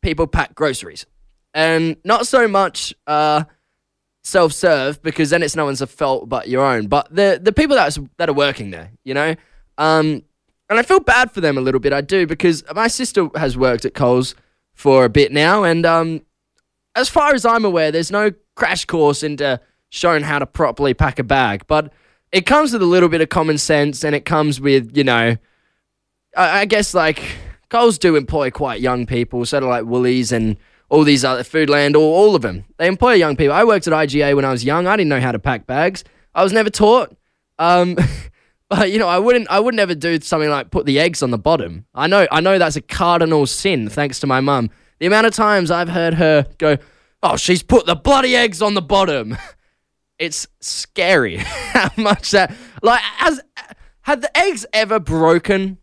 people 0.00 0.26
pack 0.26 0.54
groceries. 0.54 1.04
And 1.52 1.96
not 2.04 2.26
so 2.26 2.48
much 2.48 2.94
uh, 3.06 3.44
self 4.22 4.52
serve 4.52 5.02
because 5.02 5.30
then 5.30 5.42
it's 5.42 5.56
no 5.56 5.64
one's 5.64 5.82
fault 5.82 6.28
but 6.28 6.48
your 6.48 6.64
own. 6.64 6.86
But 6.86 7.14
the 7.14 7.40
the 7.42 7.52
people 7.52 7.76
that 7.76 7.96
that 8.18 8.28
are 8.28 8.34
working 8.34 8.70
there, 8.70 8.90
you 9.04 9.14
know, 9.14 9.34
um, 9.78 10.22
and 10.68 10.78
I 10.78 10.82
feel 10.82 11.00
bad 11.00 11.30
for 11.32 11.40
them 11.40 11.58
a 11.58 11.60
little 11.60 11.80
bit. 11.80 11.92
I 11.92 12.00
do 12.00 12.26
because 12.26 12.64
my 12.74 12.88
sister 12.88 13.28
has 13.36 13.56
worked 13.56 13.84
at 13.84 13.94
Coles 13.94 14.34
for 14.74 15.04
a 15.04 15.08
bit 15.08 15.32
now, 15.32 15.64
and 15.64 15.84
um, 15.84 16.22
as 16.94 17.08
far 17.08 17.34
as 17.34 17.44
I'm 17.44 17.64
aware, 17.64 17.90
there's 17.90 18.10
no 18.10 18.32
crash 18.54 18.84
course 18.84 19.22
into 19.22 19.60
showing 19.90 20.22
how 20.22 20.38
to 20.38 20.46
properly 20.46 20.94
pack 20.94 21.18
a 21.18 21.24
bag. 21.24 21.64
But 21.66 21.92
it 22.30 22.46
comes 22.46 22.72
with 22.72 22.82
a 22.82 22.86
little 22.86 23.08
bit 23.08 23.20
of 23.20 23.28
common 23.28 23.58
sense, 23.58 24.04
and 24.04 24.14
it 24.14 24.24
comes 24.24 24.60
with 24.60 24.96
you 24.96 25.04
know, 25.04 25.36
I, 26.36 26.60
I 26.60 26.64
guess 26.64 26.94
like 26.94 27.22
Coles 27.68 27.98
do 27.98 28.16
employ 28.16 28.50
quite 28.50 28.80
young 28.80 29.06
people, 29.06 29.44
sort 29.44 29.62
of 29.62 29.68
like 29.68 29.84
Woolies 29.84 30.32
and 30.32 30.56
all 30.92 31.04
these 31.04 31.24
other 31.24 31.42
Foodland, 31.42 31.94
or 31.94 32.00
all 32.00 32.36
of 32.36 32.42
them. 32.42 32.66
They 32.76 32.86
employ 32.86 33.14
young 33.14 33.34
people. 33.34 33.54
I 33.54 33.64
worked 33.64 33.86
at 33.86 33.94
IGA 33.94 34.36
when 34.36 34.44
I 34.44 34.50
was 34.50 34.62
young. 34.62 34.86
I 34.86 34.94
didn't 34.94 35.08
know 35.08 35.22
how 35.22 35.32
to 35.32 35.38
pack 35.38 35.66
bags. 35.66 36.04
I 36.34 36.44
was 36.44 36.52
never 36.52 36.68
taught. 36.68 37.16
Um, 37.58 37.96
but 38.68 38.92
you 38.92 38.98
know, 38.98 39.08
I 39.08 39.18
wouldn't. 39.18 39.50
I 39.50 39.58
would 39.58 39.74
never 39.74 39.94
do 39.94 40.20
something 40.20 40.50
like 40.50 40.70
put 40.70 40.84
the 40.84 41.00
eggs 41.00 41.22
on 41.22 41.30
the 41.30 41.38
bottom. 41.38 41.86
I 41.94 42.08
know. 42.08 42.26
I 42.30 42.42
know 42.42 42.58
that's 42.58 42.76
a 42.76 42.82
cardinal 42.82 43.46
sin. 43.46 43.88
Thanks 43.88 44.20
to 44.20 44.26
my 44.26 44.40
mum. 44.40 44.68
The 45.00 45.06
amount 45.06 45.26
of 45.26 45.34
times 45.34 45.70
I've 45.70 45.88
heard 45.88 46.12
her 46.14 46.46
go, 46.58 46.76
"Oh, 47.22 47.38
she's 47.38 47.62
put 47.62 47.86
the 47.86 47.96
bloody 47.96 48.36
eggs 48.36 48.60
on 48.60 48.74
the 48.74 48.82
bottom." 48.82 49.36
It's 50.18 50.46
scary 50.60 51.38
how 51.38 51.90
much 51.96 52.30
that 52.30 52.54
like 52.80 53.00
has 53.00 53.40
had 54.02 54.20
the 54.20 54.38
eggs 54.38 54.64
ever 54.72 55.00
broken 55.00 55.78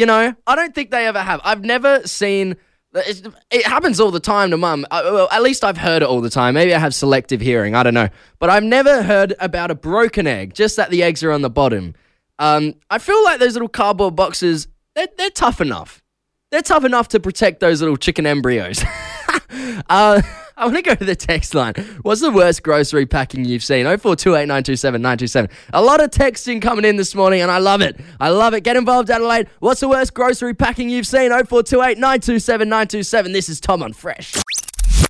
you 0.00 0.06
know, 0.06 0.34
I 0.46 0.56
don't 0.56 0.74
think 0.74 0.90
they 0.90 1.06
ever 1.06 1.20
have. 1.20 1.40
I've 1.44 1.62
never 1.62 2.06
seen. 2.06 2.56
It 2.92 3.66
happens 3.66 4.00
all 4.00 4.10
the 4.10 4.20
time 4.20 4.50
to 4.50 4.56
mum. 4.56 4.86
Well, 4.90 5.28
at 5.30 5.42
least 5.42 5.64
I've 5.64 5.78
heard 5.78 6.02
it 6.02 6.06
all 6.06 6.20
the 6.20 6.30
time. 6.30 6.54
Maybe 6.54 6.74
I 6.74 6.78
have 6.78 6.94
selective 6.94 7.40
hearing. 7.40 7.74
I 7.74 7.82
don't 7.82 7.94
know. 7.94 8.08
But 8.38 8.50
I've 8.50 8.64
never 8.64 9.02
heard 9.02 9.34
about 9.38 9.70
a 9.70 9.74
broken 9.74 10.26
egg, 10.26 10.54
just 10.54 10.76
that 10.76 10.90
the 10.90 11.02
eggs 11.02 11.22
are 11.22 11.30
on 11.30 11.42
the 11.42 11.50
bottom. 11.50 11.94
Um, 12.38 12.74
I 12.88 12.98
feel 12.98 13.22
like 13.24 13.38
those 13.38 13.52
little 13.52 13.68
cardboard 13.68 14.16
boxes, 14.16 14.66
they're, 14.94 15.08
they're 15.18 15.30
tough 15.30 15.60
enough. 15.60 16.02
They're 16.50 16.62
tough 16.62 16.84
enough 16.84 17.08
to 17.08 17.20
protect 17.20 17.60
those 17.60 17.80
little 17.80 17.96
chicken 17.96 18.26
embryos. 18.26 18.82
uh, 19.88 20.22
I 20.60 20.64
want 20.66 20.76
to 20.76 20.82
go 20.82 20.94
to 20.94 21.04
the 21.06 21.16
text 21.16 21.54
line. 21.54 21.72
What's 22.02 22.20
the 22.20 22.30
worst 22.30 22.62
grocery 22.62 23.06
packing 23.06 23.46
you've 23.46 23.64
seen? 23.64 23.86
0428 23.86 25.48
A 25.72 25.80
lot 25.80 26.02
of 26.02 26.10
texting 26.10 26.60
coming 26.60 26.84
in 26.84 26.96
this 26.96 27.14
morning, 27.14 27.40
and 27.40 27.50
I 27.50 27.56
love 27.56 27.80
it. 27.80 27.98
I 28.20 28.28
love 28.28 28.52
it. 28.52 28.62
Get 28.62 28.76
involved, 28.76 29.08
Adelaide. 29.08 29.48
What's 29.60 29.80
the 29.80 29.88
worst 29.88 30.12
grocery 30.12 30.52
packing 30.52 30.90
you've 30.90 31.06
seen? 31.06 31.30
0428 31.30 31.96
This 33.32 33.48
is 33.48 33.58
Tom 33.58 33.82
on 33.82 33.94
Fresh. 33.94 34.34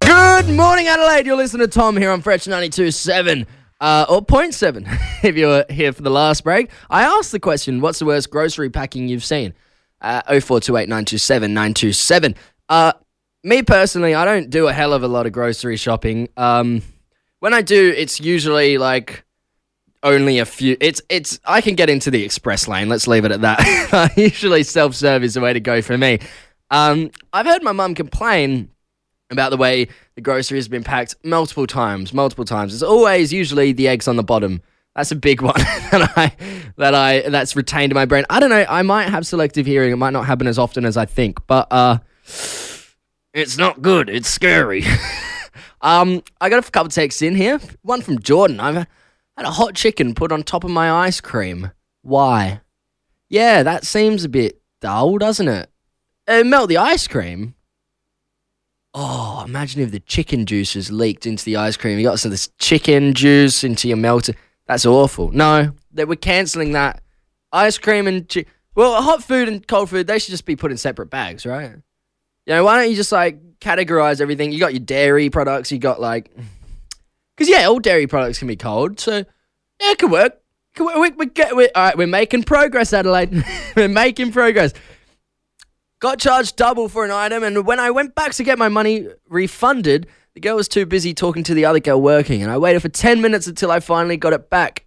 Good 0.02 0.50
morning, 0.50 0.86
Adelaide. 0.86 1.26
You're 1.26 1.36
listening 1.36 1.66
to 1.66 1.72
Tom 1.72 1.96
here 1.96 2.12
on 2.12 2.22
Fresh 2.22 2.44
92.7. 2.44 3.44
Uh, 3.80 4.06
or 4.08 4.24
0.7 4.24 4.84
if 5.24 5.36
you 5.36 5.48
were 5.48 5.64
here 5.68 5.92
for 5.92 6.02
the 6.02 6.10
last 6.10 6.44
break. 6.44 6.70
I 6.90 7.02
asked 7.02 7.32
the 7.32 7.40
question, 7.40 7.80
what's 7.80 7.98
the 7.98 8.04
worst 8.04 8.30
grocery 8.30 8.70
packing 8.70 9.08
you've 9.08 9.24
seen? 9.24 9.52
Uh, 10.00 10.22
0428 10.40 10.88
Uh, 12.68 12.92
me 13.42 13.62
personally, 13.62 14.14
I 14.14 14.24
don't 14.24 14.50
do 14.50 14.68
a 14.68 14.72
hell 14.72 14.92
of 14.92 15.02
a 15.02 15.08
lot 15.08 15.26
of 15.26 15.32
grocery 15.32 15.76
shopping. 15.76 16.28
Um, 16.36 16.82
when 17.40 17.54
I 17.54 17.62
do, 17.62 17.92
it's 17.96 18.20
usually 18.20 18.78
like 18.78 19.24
only 20.02 20.38
a 20.38 20.44
few. 20.46 20.76
It's 20.80 21.00
it's. 21.08 21.40
I 21.44 21.60
can 21.60 21.74
get 21.74 21.90
into 21.90 22.10
the 22.10 22.22
express 22.22 22.68
lane. 22.68 22.88
Let's 22.88 23.06
leave 23.06 23.24
it 23.24 23.32
at 23.32 23.40
that. 23.40 24.12
usually, 24.16 24.62
self 24.62 24.94
serve 24.94 25.24
is 25.24 25.34
the 25.34 25.40
way 25.40 25.52
to 25.52 25.60
go 25.60 25.82
for 25.82 25.96
me. 25.96 26.18
Um, 26.70 27.10
I've 27.32 27.46
heard 27.46 27.62
my 27.62 27.72
mum 27.72 27.94
complain 27.94 28.70
about 29.30 29.50
the 29.50 29.56
way 29.56 29.88
the 30.16 30.20
grocery 30.20 30.58
has 30.58 30.68
been 30.68 30.84
packed 30.84 31.14
multiple 31.24 31.66
times. 31.66 32.12
Multiple 32.12 32.44
times. 32.44 32.74
It's 32.74 32.82
always 32.82 33.32
usually 33.32 33.72
the 33.72 33.88
eggs 33.88 34.06
on 34.06 34.16
the 34.16 34.22
bottom. 34.22 34.62
That's 34.94 35.12
a 35.12 35.16
big 35.16 35.40
one 35.42 35.54
that 35.56 36.12
I 36.16 36.32
that 36.76 36.94
I 36.94 37.28
that's 37.28 37.56
retained 37.56 37.92
in 37.92 37.94
my 37.94 38.04
brain. 38.04 38.24
I 38.28 38.38
don't 38.38 38.50
know. 38.50 38.66
I 38.68 38.82
might 38.82 39.08
have 39.08 39.26
selective 39.26 39.64
hearing. 39.66 39.92
It 39.92 39.96
might 39.96 40.12
not 40.12 40.26
happen 40.26 40.46
as 40.46 40.58
often 40.58 40.84
as 40.84 40.96
I 40.96 41.06
think, 41.06 41.46
but 41.46 41.68
uh 41.70 41.98
it's 43.32 43.56
not 43.56 43.82
good. 43.82 44.08
It's 44.08 44.28
scary. 44.28 44.84
um, 45.80 46.22
I 46.40 46.48
got 46.48 46.66
a 46.66 46.70
couple 46.70 46.90
texts 46.90 47.22
in 47.22 47.34
here. 47.34 47.60
One 47.82 48.02
from 48.02 48.18
Jordan. 48.20 48.60
I've 48.60 48.74
had 48.74 48.86
a 49.46 49.50
hot 49.50 49.74
chicken 49.74 50.14
put 50.14 50.32
on 50.32 50.42
top 50.42 50.64
of 50.64 50.70
my 50.70 50.90
ice 50.90 51.20
cream. 51.20 51.70
Why? 52.02 52.60
Yeah, 53.28 53.62
that 53.62 53.84
seems 53.84 54.24
a 54.24 54.28
bit 54.28 54.60
dull, 54.80 55.18
doesn't 55.18 55.48
it? 55.48 55.70
It 56.26 56.46
melt 56.46 56.68
the 56.68 56.78
ice 56.78 57.06
cream. 57.06 57.54
Oh, 58.92 59.44
imagine 59.46 59.82
if 59.82 59.92
the 59.92 60.00
chicken 60.00 60.46
juice 60.46 60.90
leaked 60.90 61.26
into 61.26 61.44
the 61.44 61.56
ice 61.56 61.76
cream. 61.76 61.98
You 61.98 62.06
got 62.06 62.18
some 62.18 62.30
of 62.30 62.32
this 62.32 62.50
chicken 62.58 63.14
juice 63.14 63.62
into 63.62 63.86
your 63.86 63.96
melted. 63.96 64.36
That's 64.66 64.84
awful. 64.84 65.30
No, 65.30 65.72
that 65.92 66.08
we're 66.08 66.16
cancelling 66.16 66.72
that. 66.72 67.02
Ice 67.52 67.78
cream 67.78 68.06
and 68.06 68.28
chi- 68.28 68.46
well, 68.74 69.00
hot 69.02 69.22
food 69.22 69.48
and 69.48 69.66
cold 69.66 69.90
food 69.90 70.06
they 70.06 70.18
should 70.18 70.30
just 70.30 70.44
be 70.44 70.56
put 70.56 70.70
in 70.70 70.76
separate 70.76 71.10
bags, 71.10 71.44
right? 71.44 71.76
You 72.50 72.56
know, 72.56 72.64
why 72.64 72.80
don't 72.80 72.90
you 72.90 72.96
just 72.96 73.12
like 73.12 73.60
categorize 73.60 74.20
everything? 74.20 74.50
You 74.50 74.58
got 74.58 74.72
your 74.72 74.80
dairy 74.80 75.30
products. 75.30 75.70
You 75.70 75.78
got 75.78 76.00
like, 76.00 76.34
because 77.36 77.48
yeah, 77.48 77.66
all 77.66 77.78
dairy 77.78 78.08
products 78.08 78.40
can 78.40 78.48
be 78.48 78.56
cold. 78.56 78.98
So 78.98 79.18
yeah, 79.18 79.92
it 79.92 79.98
could 79.98 80.10
work. 80.10 80.40
Work. 80.78 80.96
We, 80.96 81.10
we 81.10 81.26
get, 81.26 81.54
we, 81.54 81.68
all 81.68 81.84
right, 81.84 81.96
we're 81.96 82.08
making 82.08 82.42
progress, 82.42 82.92
Adelaide. 82.92 83.44
we're 83.76 83.88
making 83.88 84.32
progress 84.32 84.72
got 86.00 86.18
charged 86.18 86.56
double 86.56 86.88
for 86.88 87.04
an 87.04 87.10
item, 87.10 87.44
and 87.44 87.64
when 87.66 87.78
I 87.78 87.90
went 87.90 88.14
back 88.14 88.32
to 88.32 88.42
get 88.42 88.58
my 88.58 88.68
money 88.68 89.06
refunded, 89.28 90.06
the 90.34 90.40
girl 90.40 90.56
was 90.56 90.66
too 90.66 90.86
busy 90.86 91.12
talking 91.14 91.44
to 91.44 91.54
the 91.54 91.66
other 91.66 91.78
girl 91.78 92.00
working, 92.00 92.42
and 92.42 92.50
I 92.50 92.56
waited 92.56 92.80
for 92.80 92.88
10 92.88 93.20
minutes 93.20 93.46
until 93.46 93.70
I 93.70 93.80
finally 93.80 94.16
got 94.16 94.32
it 94.32 94.50
back. 94.50 94.86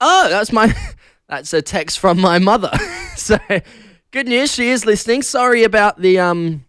Oh, 0.00 0.28
that's 0.28 0.52
my. 0.52 0.74
That's 1.26 1.54
a 1.54 1.62
text 1.62 2.00
from 2.00 2.20
my 2.20 2.38
mother. 2.38 2.70
so, 3.16 3.38
good 4.14 4.28
news, 4.28 4.54
she 4.54 4.68
is 4.68 4.86
listening. 4.86 5.22
Sorry 5.22 5.64
about 5.64 6.00
the 6.00 6.20
um, 6.20 6.64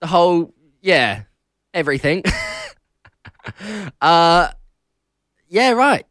the 0.00 0.06
whole 0.06 0.54
yeah, 0.80 1.24
everything. 1.74 2.24
uh, 4.00 4.48
yeah, 5.48 5.70
right. 5.72 6.06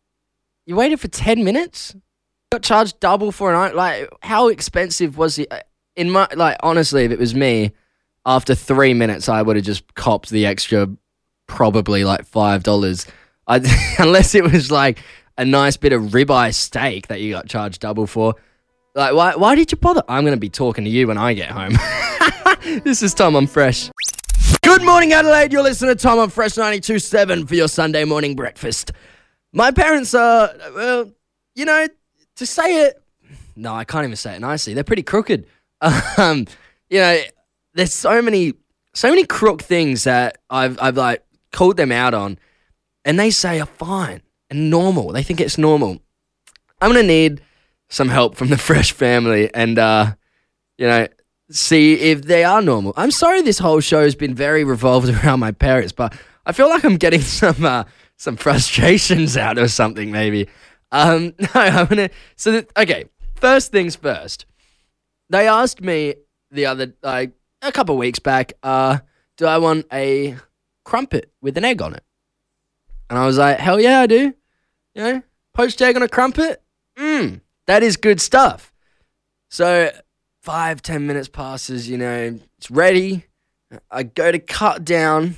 You 0.68 0.76
waited 0.76 1.00
for 1.00 1.08
10 1.08 1.44
minutes. 1.44 1.96
Got 2.52 2.62
charged 2.62 3.00
double 3.00 3.32
for 3.32 3.54
an. 3.54 3.76
Like, 3.76 4.10
how 4.22 4.48
expensive 4.48 5.18
was 5.18 5.40
it? 5.40 5.52
in 5.96 6.12
my 6.12 6.28
like 6.36 6.58
honestly, 6.62 7.06
if 7.06 7.12
it 7.12 7.20
was 7.20 7.34
me, 7.34 7.72
after 8.26 8.54
three 8.54 8.94
minutes, 8.94 9.28
I 9.28 9.42
would 9.42 9.56
have 9.56 9.66
just 9.66 9.96
copped 9.96 10.30
the 10.30 10.46
extra, 10.46 10.88
probably 11.48 12.04
like 12.04 12.26
five 12.26 12.62
dollars. 12.62 13.08
I 13.48 13.58
unless 14.00 14.36
it 14.36 14.44
was 14.44 14.70
like 14.70 15.00
a 15.36 15.46
nice 15.46 15.78
bit 15.78 15.94
of 15.94 16.04
ribeye 16.04 16.54
steak 16.54 17.08
that 17.08 17.22
you 17.22 17.32
got 17.32 17.50
charged 17.50 17.82
double 17.82 18.06
for. 18.06 18.36
Like, 18.98 19.14
why? 19.14 19.36
Why 19.36 19.54
did 19.54 19.72
you 19.72 19.78
bother? 19.78 20.02
I'm 20.10 20.26
gonna 20.26 20.38
be 20.38 20.50
talking 20.50 20.84
to 20.84 20.90
you 20.90 21.06
when 21.06 21.20
I 21.20 21.36
get 21.36 21.52
home. 21.52 21.78
this 22.84 23.04
is 23.04 23.14
Tom 23.14 23.36
on 23.36 23.46
Fresh. 23.46 23.92
Good 24.64 24.82
morning, 24.82 25.14
Adelaide. 25.14 25.54
You're 25.54 25.62
listening 25.62 25.96
to 25.96 26.02
Tom 26.02 26.18
on 26.18 26.32
Fresh 26.32 26.54
92.7 26.54 27.48
for 27.48 27.54
your 27.54 27.68
Sunday 27.68 28.06
morning 28.06 28.36
breakfast. 28.36 28.92
My 29.54 29.70
parents 29.70 30.16
are, 30.16 30.52
well, 30.74 31.12
you 31.54 31.66
know, 31.66 31.88
to 32.38 32.46
say 32.48 32.88
it, 32.88 33.00
no, 33.56 33.76
I 33.76 33.84
can't 33.84 34.04
even 34.04 34.16
say 34.16 34.36
it 34.36 34.40
nicely. 34.40 34.74
They're 34.74 34.84
pretty 34.84 35.04
crooked. 35.04 35.46
Um, 36.18 36.48
you 36.90 37.00
know, 37.00 37.20
there's 37.76 37.94
so 37.94 38.20
many, 38.20 38.54
so 38.96 39.10
many 39.10 39.26
crook 39.26 39.62
things 39.62 40.06
that 40.06 40.40
I've, 40.50 40.82
I've 40.82 40.98
like 40.98 41.24
called 41.52 41.78
them 41.78 41.92
out 41.92 42.16
on, 42.16 42.40
and 43.06 43.20
they 43.20 43.30
say 43.30 43.60
are 43.60 43.68
fine 43.68 44.24
and 44.50 44.72
normal. 44.72 45.12
They 45.12 45.22
think 45.22 45.40
it's 45.40 45.60
normal. 45.60 46.00
I'm 46.82 46.90
gonna 46.90 47.04
need 47.04 47.42
some 47.90 48.10
help 48.10 48.36
from 48.36 48.50
the 48.50 48.58
Fresh 48.68 48.92
family, 48.94 49.54
and 49.54 49.78
uh, 49.80 50.14
you 50.78 50.88
know, 50.88 51.08
see 51.50 51.94
if 51.94 52.24
they 52.24 52.44
are 52.44 52.62
normal. 52.62 52.94
I'm 52.98 53.12
sorry 53.12 53.42
this 53.42 53.60
whole 53.60 53.80
show 53.80 54.02
has 54.02 54.16
been 54.16 54.34
very 54.36 54.64
revolved 54.64 55.10
around 55.24 55.40
my 55.40 55.52
parents, 55.52 55.92
but 55.92 56.16
I 56.46 56.52
feel 56.52 56.70
like 56.70 56.84
I'm 56.84 56.98
getting 56.98 57.22
some 57.42 57.64
uh, 57.64 57.84
some 58.18 58.36
frustrations 58.36 59.38
out 59.38 59.58
or 59.58 59.68
something 59.68 60.12
maybe. 60.12 60.48
Um, 60.92 61.34
no, 61.40 61.48
I'm 61.54 61.88
gonna. 61.88 62.10
So 62.36 62.64
okay, 62.76 63.06
first 63.36 63.72
things 63.72 63.96
first. 63.96 64.46
They 65.30 65.48
asked 65.48 65.82
me 65.82 66.16
the 66.52 66.66
other 66.68 66.94
like 67.04 67.34
a 67.62 67.72
couple 67.72 67.98
weeks 67.98 68.20
back, 68.20 68.54
uh, 68.64 69.00
do 69.36 69.46
I 69.46 69.58
want 69.58 69.86
a 69.92 70.38
crumpet 70.86 71.32
with 71.42 71.58
an 71.58 71.66
egg 71.66 71.82
on 71.82 71.94
it? 71.94 72.04
And 73.10 73.18
I 73.18 73.26
was 73.26 73.38
like, 73.38 73.60
hell 73.60 73.80
yeah, 73.80 74.02
I 74.02 74.08
do. 74.08 74.34
You 74.96 75.04
know, 75.04 75.24
poached 75.54 75.82
egg 75.82 75.96
on 75.96 76.02
a 76.02 76.08
crumpet. 76.08 76.62
Mmm, 76.98 77.42
that 77.68 77.84
is 77.84 77.98
good 77.98 78.20
stuff. 78.20 78.74
So 79.50 79.92
five, 80.42 80.82
ten 80.82 81.06
minutes 81.06 81.28
passes, 81.28 81.90
you 81.90 81.98
know, 81.98 82.40
it's 82.58 82.72
ready. 82.72 83.26
I 83.92 84.04
go 84.04 84.32
to 84.32 84.40
cut 84.40 84.86
down 84.86 85.36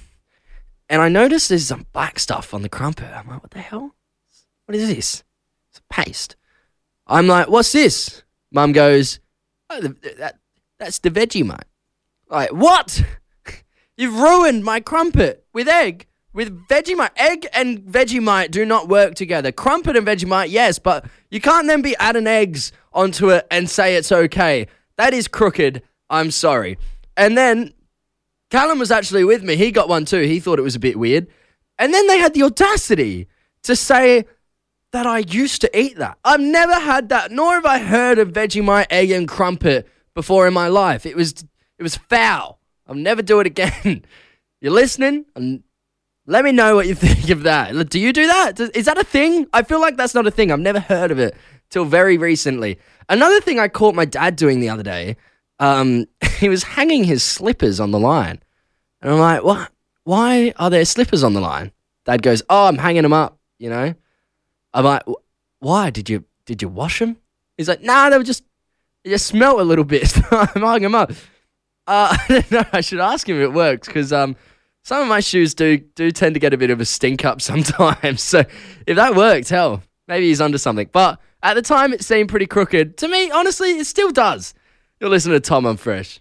and 0.88 1.02
I 1.02 1.10
notice 1.10 1.48
there's 1.48 1.68
some 1.68 1.86
black 1.94 2.20
stuff 2.20 2.54
on 2.54 2.62
the 2.62 2.70
crumpet. 2.70 3.12
I'm 3.14 3.28
like, 3.28 3.42
what 3.42 3.52
the 3.52 3.60
hell? 3.60 3.96
What 4.66 4.76
is 4.76 4.88
this? 4.88 5.24
It's 5.72 5.80
a 5.80 5.94
paste. 5.94 6.36
I'm 7.08 7.28
like, 7.28 7.50
what's 7.50 7.72
this? 7.72 8.24
Mum 8.52 8.72
goes, 8.72 9.20
oh, 9.70 9.82
that, 10.18 10.38
that's 10.78 11.00
the 11.00 11.12
Vegemite. 11.12 11.64
Like, 12.30 12.52
what? 12.52 13.04
You've 13.98 14.16
ruined 14.20 14.64
my 14.64 14.80
crumpet 14.80 15.46
with 15.54 15.68
egg. 15.68 16.08
With 16.32 16.68
Vegemite, 16.68 17.10
egg 17.16 17.48
and 17.54 17.80
Vegemite 17.80 18.52
do 18.52 18.66
not 18.66 18.88
work 18.88 19.16
together. 19.16 19.52
Crumpet 19.52 19.96
and 19.96 20.06
Vegemite, 20.06 20.50
yes, 20.50 20.78
but 20.78 21.06
you 21.32 21.42
can't 21.42 21.68
then 21.68 21.82
be 21.82 21.96
adding 21.98 22.28
eggs 22.28 22.72
onto 22.94 23.30
it 23.30 23.48
and 23.50 23.70
say 23.70 23.96
it's 23.96 24.12
okay. 24.12 24.68
That 24.98 25.14
is 25.14 25.28
crooked. 25.28 25.82
I'm 26.10 26.30
sorry. 26.32 26.78
And 27.18 27.38
then 27.38 27.74
Callum 28.52 28.80
was 28.80 28.92
actually 28.92 29.24
with 29.24 29.44
me. 29.44 29.56
He 29.56 29.72
got 29.72 29.90
one 29.90 30.06
too. 30.06 30.22
He 30.22 30.40
thought 30.40 30.60
it 30.60 30.64
was 30.64 30.76
a 30.76 30.80
bit 30.80 30.98
weird. 30.98 31.28
And 31.78 31.94
then 31.94 32.08
they 32.08 32.18
had 32.18 32.34
the 32.34 32.44
audacity 32.44 33.28
to 33.64 33.76
say 33.76 34.26
that 34.92 35.06
I 35.06 35.20
used 35.20 35.62
to 35.62 35.80
eat 35.80 35.98
that. 35.98 36.18
I've 36.24 36.40
never 36.40 36.74
had 36.74 37.10
that, 37.10 37.32
nor 37.32 37.54
have 37.54 37.66
I 37.66 37.80
heard 37.80 38.18
of 38.20 38.34
Vegemite, 38.34 38.88
egg, 38.90 39.12
and 39.12 39.28
crumpet 39.28 39.88
before 40.16 40.48
in 40.48 40.54
my 40.54 40.68
life. 40.68 41.06
It 41.06 41.16
was 41.16 41.46
it 41.78 41.84
was 41.84 41.96
foul. 41.96 42.60
I'll 42.88 42.96
never 42.96 43.22
do 43.22 43.40
it 43.40 43.48
again. 43.48 44.04
You're 44.62 44.74
listening? 44.74 45.26
And 45.36 45.64
let 46.30 46.46
me 46.46 46.52
know 46.52 46.76
what 46.76 46.88
you 46.88 46.96
think 47.08 47.30
of 47.30 47.44
that. 47.44 47.90
Do 47.90 48.00
you 48.00 48.14
do 48.14 48.28
that? 48.28 48.60
Is 48.60 48.86
that 48.86 48.98
a 48.98 49.04
thing? 49.04 49.48
I 49.52 49.64
feel 49.64 49.82
like 49.82 49.98
that's 49.98 50.14
not 50.14 50.28
a 50.28 50.32
thing. 50.32 50.52
I've 50.52 50.60
never 50.60 50.80
heard 50.80 51.12
of 51.12 51.20
it 51.20 51.36
till 51.70 51.86
very 51.86 52.18
recently. 52.18 52.80
Another 53.10 53.42
thing 53.42 53.60
I 53.60 53.68
caught 53.68 53.96
my 53.96 54.06
dad 54.06 54.36
doing 54.36 54.60
the 54.60 54.70
other 54.70 54.84
day, 54.84 55.18
um, 55.60 56.06
he 56.38 56.48
was 56.48 56.64
hanging 56.64 57.04
his 57.04 57.24
slippers 57.24 57.80
on 57.80 57.92
the 57.92 58.00
line. 58.00 58.42
And 59.02 59.12
I'm 59.12 59.20
like, 59.20 59.44
what? 59.44 59.72
Why 60.04 60.54
are 60.58 60.70
there 60.70 60.86
slippers 60.86 61.24
on 61.24 61.34
the 61.34 61.42
line? 61.42 61.72
Dad 62.06 62.22
goes, 62.22 62.42
oh, 62.50 62.68
I'm 62.68 62.78
hanging 62.78 63.04
them 63.04 63.14
up, 63.14 63.38
you 63.58 63.70
know? 63.70 63.94
I'm 64.74 64.86
like, 64.86 65.04
why? 65.60 65.90
Did 65.90 66.10
you 66.10 66.26
did 66.46 66.62
you 66.62 66.70
wash 66.70 67.00
them? 67.00 67.18
He's 67.58 67.68
like, 67.68 67.82
nah, 67.84 68.10
they 68.10 68.18
were 68.18 68.24
just, 68.24 68.44
they 69.04 69.12
just 69.12 69.28
smelt 69.28 69.60
a 69.60 69.64
little 69.64 69.84
bit. 69.84 70.08
So 70.08 70.22
I'm 70.32 70.62
hanging 70.62 70.84
them 70.84 70.96
up. 70.96 71.12
Uh, 71.86 72.16
I 72.18 72.26
don't 72.28 72.52
know. 72.52 72.66
I 72.72 72.82
should 72.82 73.00
ask 73.00 73.28
him 73.28 73.38
if 73.38 73.44
it 73.44 73.54
works 73.54 73.88
because 73.88 74.14
um, 74.14 74.36
some 74.90 75.04
of 75.04 75.08
my 75.08 75.20
shoes 75.20 75.54
do 75.54 75.78
do 75.78 76.10
tend 76.10 76.34
to 76.34 76.40
get 76.40 76.52
a 76.52 76.58
bit 76.58 76.72
of 76.72 76.82
a 76.82 76.86
stink 76.86 77.24
up 77.24 77.42
sometimes. 77.50 78.24
So 78.24 78.40
if 78.88 78.96
that 78.96 79.14
worked, 79.16 79.50
hell, 79.50 79.84
maybe 80.08 80.30
he's 80.30 80.42
under 80.42 80.58
something. 80.58 80.90
But 80.92 81.20
at 81.44 81.54
the 81.54 81.62
time, 81.62 81.94
it 81.94 82.04
seemed 82.04 82.30
pretty 82.30 82.48
crooked. 82.48 82.98
To 82.98 83.08
me, 83.08 83.30
honestly, 83.30 83.78
it 83.78 83.86
still 83.86 84.10
does. 84.10 84.56
You're 85.00 85.12
listening 85.12 85.36
to 85.36 85.42
Tom 85.42 85.68
on 85.68 85.78
Fresh. 85.78 86.20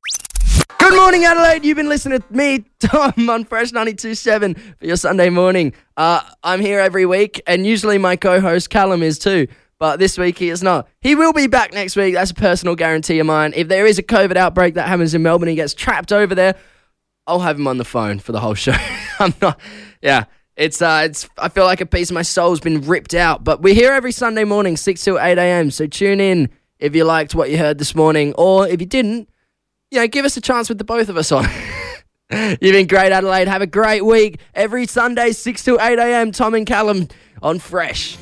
Good 0.79 0.95
morning, 0.95 1.25
Adelaide. 1.25 1.65
You've 1.65 1.79
been 1.79 1.89
listening 1.89 2.21
to 2.21 2.33
me, 2.33 2.67
Tom, 2.79 3.31
on 3.31 3.47
Fresh 3.47 3.73
92.7 3.73 4.59
for 4.79 4.87
your 4.87 4.97
Sunday 4.97 5.31
morning. 5.31 5.73
Uh, 5.97 6.21
I'm 6.45 6.61
here 6.61 6.79
every 6.79 7.07
week, 7.07 7.41
and 7.47 7.67
usually 7.67 7.97
my 7.97 8.17
co-host 8.17 8.69
Callum 8.69 9.03
is 9.03 9.19
too. 9.19 9.49
But 9.79 9.99
this 9.99 10.19
week 10.19 10.37
he 10.37 10.51
is 10.51 10.63
not. 10.63 10.89
He 11.01 11.15
will 11.15 11.33
be 11.33 11.47
back 11.47 11.73
next 11.73 11.97
week. 11.97 12.13
That's 12.13 12.33
a 12.33 12.35
personal 12.35 12.77
guarantee 12.77 13.19
of 13.19 13.27
mine. 13.27 13.55
If 13.57 13.69
there 13.69 13.87
is 13.87 13.99
a 13.99 14.03
COVID 14.03 14.37
outbreak 14.37 14.75
that 14.75 14.89
happens 14.89 15.15
in 15.15 15.23
Melbourne, 15.23 15.49
he 15.49 15.55
gets 15.55 15.73
trapped 15.73 16.13
over 16.13 16.35
there. 16.35 16.55
I'll 17.29 17.41
have 17.41 17.59
him 17.59 17.69
on 17.69 17.77
the 17.77 17.85
phone 17.85 18.19
for 18.19 18.33
the 18.33 18.41
whole 18.41 18.55
show. 18.55 18.75
I'm 19.21 19.35
not. 19.41 19.61
Yeah, 20.03 20.25
it's 20.57 20.81
uh, 20.83 21.03
it's. 21.05 21.29
I 21.37 21.49
feel 21.51 21.65
like 21.65 21.81
a 21.81 21.87
piece 21.87 22.11
of 22.11 22.15
my 22.15 22.23
soul's 22.23 22.59
been 22.59 22.81
ripped 22.81 23.15
out. 23.15 23.45
But 23.45 23.61
we're 23.61 23.75
here 23.75 23.93
every 23.93 24.13
Sunday 24.13 24.45
morning, 24.45 24.77
six 24.77 25.05
till 25.05 25.21
eight 25.21 25.39
a.m. 25.39 25.71
So 25.71 25.87
tune 25.87 26.21
in 26.21 26.49
if 26.79 26.97
you 26.97 27.05
liked 27.05 27.35
what 27.35 27.51
you 27.51 27.59
heard 27.59 27.79
this 27.79 27.95
morning, 27.95 28.35
or 28.39 28.67
if 28.67 28.81
you 28.81 28.87
didn't, 28.87 29.29
you 29.91 30.01
know, 30.01 30.09
give 30.09 30.25
us 30.25 30.37
a 30.37 30.41
chance 30.41 30.69
with 30.69 30.79
the 30.79 30.85
both 30.85 31.09
of 31.09 31.17
us 31.17 31.31
on. 31.31 31.47
You've 32.31 32.61
been 32.61 32.87
great, 32.87 33.13
Adelaide. 33.13 33.49
Have 33.49 33.63
a 33.63 33.67
great 33.67 34.05
week. 34.05 34.39
Every 34.55 34.87
Sunday, 34.87 35.33
6 35.33 35.65
till 35.65 35.81
8 35.81 35.99
a.m., 35.99 36.31
Tom 36.31 36.55
and 36.55 36.67
Callum 36.67 37.09
on 37.41 37.59
Fresh. 37.59 38.19